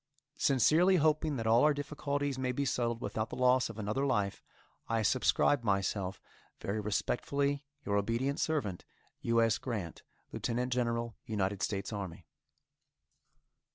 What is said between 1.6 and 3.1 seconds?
our difficulties may be settled